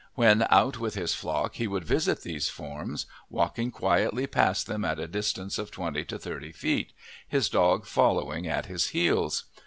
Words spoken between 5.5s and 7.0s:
of twenty to thirty feet,